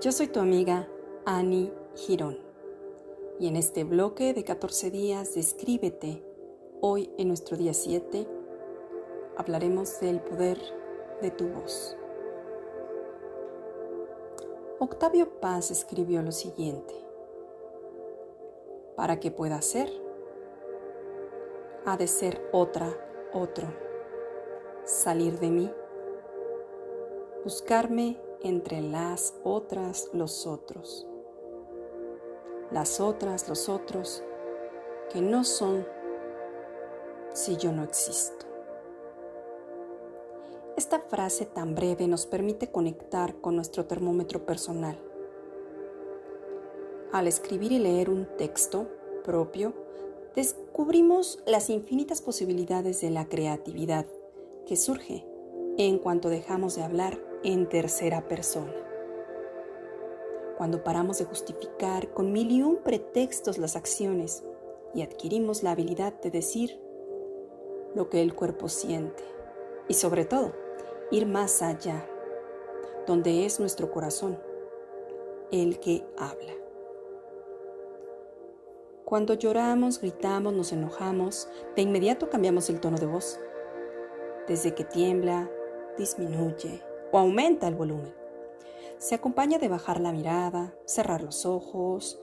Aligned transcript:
Yo 0.00 0.12
soy 0.12 0.28
tu 0.28 0.40
amiga 0.40 0.88
Annie 1.26 1.74
Girón. 1.94 2.38
Y 3.38 3.48
en 3.48 3.56
este 3.56 3.84
bloque 3.84 4.32
de 4.32 4.44
14 4.44 4.90
días 4.90 5.34
de 5.34 5.40
Escríbete, 5.40 6.24
hoy 6.80 7.12
en 7.18 7.28
nuestro 7.28 7.58
día 7.58 7.74
7, 7.74 8.26
hablaremos 9.36 10.00
del 10.00 10.22
poder 10.22 10.58
de 11.20 11.30
tu 11.30 11.48
voz. 11.48 11.98
Octavio 14.78 15.38
Paz 15.38 15.70
escribió 15.70 16.22
lo 16.22 16.32
siguiente, 16.32 16.94
para 18.96 19.20
que 19.20 19.30
pueda 19.30 19.60
ser, 19.60 19.90
ha 21.84 21.98
de 21.98 22.06
ser 22.06 22.40
otra, 22.52 22.88
otro, 23.34 23.66
salir 24.84 25.38
de 25.40 25.50
mí, 25.50 25.70
buscarme 27.44 28.29
entre 28.42 28.80
las 28.80 29.34
otras, 29.44 30.08
los 30.12 30.46
otros. 30.46 31.06
Las 32.70 33.00
otras, 33.00 33.48
los 33.48 33.68
otros, 33.68 34.22
que 35.12 35.20
no 35.20 35.44
son 35.44 35.86
si 37.32 37.56
yo 37.56 37.72
no 37.72 37.82
existo. 37.84 38.46
Esta 40.76 41.00
frase 41.00 41.46
tan 41.46 41.74
breve 41.74 42.08
nos 42.08 42.26
permite 42.26 42.70
conectar 42.70 43.40
con 43.40 43.56
nuestro 43.56 43.86
termómetro 43.86 44.46
personal. 44.46 44.98
Al 47.12 47.26
escribir 47.26 47.72
y 47.72 47.78
leer 47.78 48.08
un 48.08 48.26
texto 48.36 48.88
propio, 49.24 49.74
descubrimos 50.34 51.42
las 51.44 51.70
infinitas 51.70 52.22
posibilidades 52.22 53.00
de 53.00 53.10
la 53.10 53.28
creatividad 53.28 54.06
que 54.66 54.76
surge 54.76 55.29
en 55.86 55.98
cuanto 55.98 56.28
dejamos 56.28 56.76
de 56.76 56.82
hablar 56.82 57.18
en 57.42 57.66
tercera 57.66 58.28
persona. 58.28 58.74
Cuando 60.58 60.84
paramos 60.84 61.18
de 61.18 61.24
justificar 61.24 62.12
con 62.12 62.32
mil 62.32 62.50
y 62.50 62.60
un 62.60 62.76
pretextos 62.76 63.56
las 63.56 63.76
acciones 63.76 64.44
y 64.92 65.00
adquirimos 65.00 65.62
la 65.62 65.70
habilidad 65.70 66.12
de 66.20 66.30
decir 66.30 66.78
lo 67.94 68.10
que 68.10 68.20
el 68.20 68.34
cuerpo 68.34 68.68
siente 68.68 69.24
y 69.88 69.94
sobre 69.94 70.26
todo 70.26 70.52
ir 71.10 71.24
más 71.24 71.62
allá, 71.62 72.06
donde 73.06 73.46
es 73.46 73.58
nuestro 73.58 73.90
corazón 73.90 74.38
el 75.50 75.80
que 75.80 76.04
habla. 76.18 76.52
Cuando 79.06 79.32
lloramos, 79.32 79.98
gritamos, 79.98 80.52
nos 80.52 80.72
enojamos, 80.72 81.48
de 81.74 81.80
inmediato 81.80 82.28
cambiamos 82.28 82.68
el 82.68 82.80
tono 82.80 82.98
de 82.98 83.06
voz. 83.06 83.40
Desde 84.46 84.74
que 84.74 84.84
tiembla, 84.84 85.50
disminuye, 86.00 86.82
o 87.12 87.18
aumenta 87.18 87.68
el 87.68 87.76
volumen. 87.76 88.12
Se 88.98 89.14
acompaña 89.14 89.58
de 89.58 89.68
bajar 89.68 90.00
la 90.00 90.12
mirada, 90.12 90.74
cerrar 90.84 91.22
los 91.22 91.46
ojos, 91.46 92.20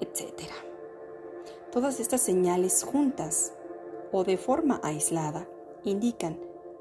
etc. 0.00 0.50
Todas 1.70 2.00
estas 2.00 2.20
señales 2.20 2.82
juntas 2.82 3.54
o 4.12 4.24
de 4.24 4.36
forma 4.36 4.80
aislada 4.82 5.48
indican 5.84 6.38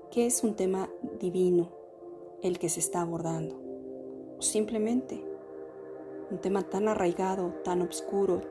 que 0.09 0.25
es 0.25 0.43
un 0.43 0.55
tema 0.55 0.89
divino 1.19 1.69
el 2.41 2.59
que 2.59 2.69
se 2.69 2.79
está 2.79 3.01
abordando. 3.01 3.55
O 4.37 4.41
simplemente 4.41 5.23
un 6.29 6.39
tema 6.39 6.63
tan 6.63 6.87
arraigado, 6.87 7.53
tan 7.63 7.81
oscuro, 7.81 8.41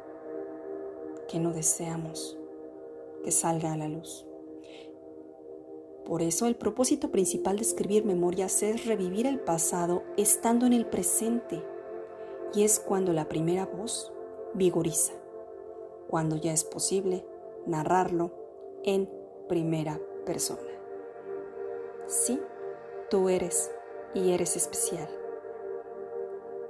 que 1.28 1.38
no 1.38 1.52
deseamos 1.52 2.38
que 3.22 3.30
salga 3.30 3.72
a 3.72 3.76
la 3.76 3.88
luz. 3.88 4.29
Por 6.10 6.22
eso 6.22 6.48
el 6.48 6.56
propósito 6.56 7.12
principal 7.12 7.54
de 7.54 7.62
escribir 7.62 8.04
memorias 8.04 8.64
es 8.64 8.84
revivir 8.84 9.28
el 9.28 9.38
pasado 9.38 10.02
estando 10.16 10.66
en 10.66 10.72
el 10.72 10.84
presente. 10.84 11.64
Y 12.52 12.64
es 12.64 12.80
cuando 12.80 13.12
la 13.12 13.28
primera 13.28 13.64
voz 13.64 14.12
vigoriza, 14.52 15.12
cuando 16.08 16.34
ya 16.34 16.52
es 16.52 16.64
posible 16.64 17.24
narrarlo 17.64 18.32
en 18.82 19.08
primera 19.48 20.00
persona. 20.26 20.68
Sí, 22.08 22.42
tú 23.08 23.28
eres 23.28 23.70
y 24.12 24.32
eres 24.32 24.56
especial. 24.56 25.08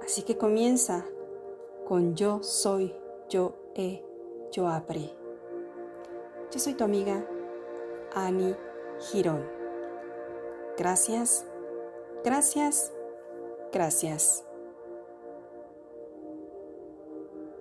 Así 0.03 0.21
que 0.21 0.37
comienza 0.37 1.03
con 1.87 2.13
yo 2.13 2.43
soy, 2.43 2.93
yo 3.27 3.55
he, 3.73 4.05
yo 4.51 4.67
abrí. 4.67 5.11
Yo 6.51 6.59
soy 6.59 6.75
tu 6.75 6.83
amiga 6.83 7.25
Annie 8.13 8.55
Girón. 9.09 9.49
Gracias, 10.77 11.45
gracias, 12.23 12.91
gracias. 13.71 14.43